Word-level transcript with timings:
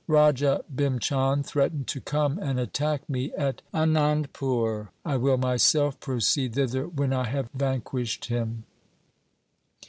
Raja 0.07 0.65
Bhim 0.75 0.99
Chand 0.99 1.45
threatened 1.45 1.85
to 1.89 2.01
come 2.01 2.39
and 2.39 2.59
attack 2.59 3.07
me 3.07 3.31
at 3.33 3.61
Anandpur. 3.71 4.87
I 5.05 5.15
will 5.15 5.37
myself 5.37 5.99
proceed 5.99 6.55
thither 6.55 6.87
when 6.87 7.13
I 7.13 7.25
have 7.27 7.51
vanquished 7.53 8.25
him.' 8.25 8.63